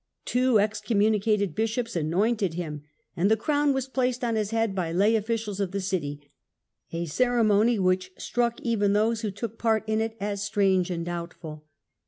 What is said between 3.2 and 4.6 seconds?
the crown was placed on his